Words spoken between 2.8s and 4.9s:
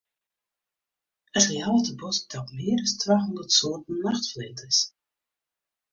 as twa hûndert soarten nachtflinters.